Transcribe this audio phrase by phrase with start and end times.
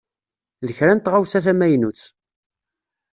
[0.67, 2.01] D kra n taɣawsa tamynut.